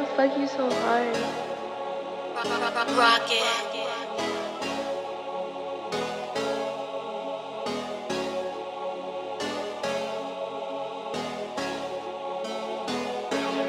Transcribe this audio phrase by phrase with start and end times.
[0.00, 1.16] the fuck you so hard?
[2.96, 3.68] Rocket.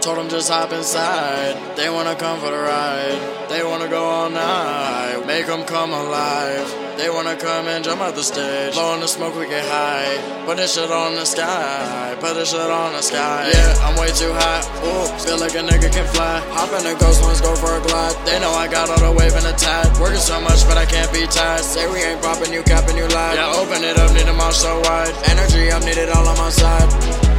[0.02, 1.76] Told them just hop inside.
[1.76, 3.50] They wanna come for the ride.
[3.50, 5.23] They wanna go all night.
[5.25, 6.89] Make them come alive.
[7.00, 8.73] They wanna come and jump out the stage.
[8.73, 10.20] Blowing the smoke, we get high.
[10.43, 12.11] Put this shit on the sky.
[12.20, 13.48] Put this shit on the sky.
[13.55, 14.59] Yeah, I'm way too high.
[14.84, 16.43] Ooh, feel like a nigga can fly.
[16.52, 18.12] Hop in the ghost ones, go for a glide.
[18.27, 19.88] They know I got all the wave in the tide.
[19.95, 21.63] Working so much, but I can't be tied.
[21.63, 23.40] Say we ain't popping, you capping, you lie.
[23.40, 25.16] Yeah, open it up, need them all so wide.
[25.31, 26.91] Energy up, need it all on my side.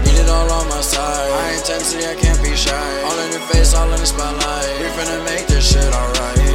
[0.08, 1.28] Need it all on my side.
[1.36, 2.72] High intensity, I can't be shy.
[3.04, 4.72] All in your face, all in the spotlight.
[4.80, 6.49] We finna make this shit alright.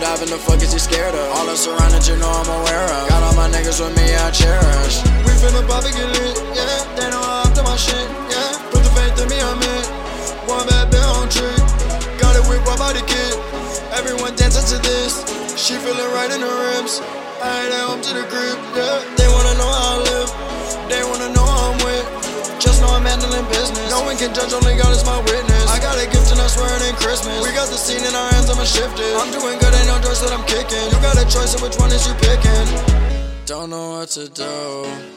[0.00, 1.28] In the fuck is he scared of?
[1.36, 3.08] All the surroundings you know I'm aware of.
[3.12, 5.04] Got all my niggas with me, I cherish.
[5.28, 6.88] We finna pop and get lit, yeah.
[6.96, 8.64] They know I'm after my shit, yeah.
[8.72, 9.84] Put the faith in me, I'm in.
[10.48, 11.52] One bad bitch on trick.
[12.16, 13.36] Got it up by the kid.
[13.92, 15.20] Everyone dancing to this.
[15.60, 17.04] She feeling right in her ribs.
[17.44, 19.04] I ain't at home to the crib, yeah.
[19.20, 20.30] They wanna know how I live.
[20.88, 22.08] They wanna know how I'm with.
[22.56, 23.84] Just know I'm handling business.
[23.92, 25.68] No one can judge, only God is my witness.
[25.68, 27.36] I got a gift and I swear it ain't Christmas.
[27.44, 29.16] We got the scene in our hands, I'ma.
[29.16, 30.84] I'm doing good, ain't no choice that I'm kicking.
[30.92, 32.89] You got a choice of which one is you picking.
[33.50, 34.44] Don't know what to do.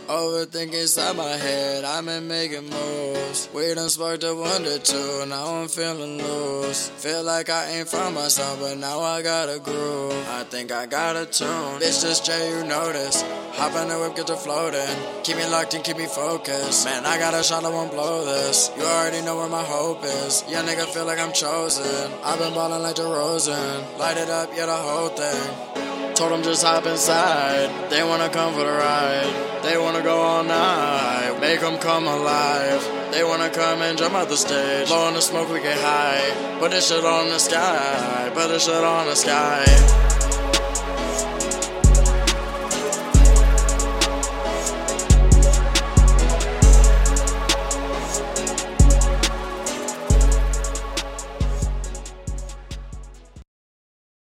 [0.07, 1.83] Overthinking inside my head.
[1.83, 3.47] I've been making moves.
[3.53, 5.23] We done sparked a wonder too.
[5.27, 6.89] Now I'm feeling loose.
[6.89, 10.27] Feel like I ain't from myself, but now I got a groove.
[10.29, 11.79] I think I got a tune.
[11.79, 13.21] Bitch, just Jay, you notice.
[13.51, 14.97] Hop in the whip, get to floating.
[15.21, 16.85] Keep me locked in, keep me focused.
[16.85, 18.71] Man, I got a shot, I won't blow this.
[18.75, 20.43] You already know where my hope is.
[20.49, 22.11] Yeah, nigga, feel like I'm chosen.
[22.23, 23.99] I've been ballin' like DeRozan.
[23.99, 25.82] Light it up, yeah, the whole thing.
[26.15, 27.89] Told them just hop inside.
[27.89, 29.63] They wanna come for the ride.
[29.63, 31.39] They wanna go all night.
[31.41, 32.87] Make them come alive.
[33.11, 34.89] They wanna come and jump out the stage.
[34.89, 36.59] Blowing the smoke, we get high.
[36.59, 38.29] Put this shit on the sky.
[38.33, 40.12] Put this shit on the sky.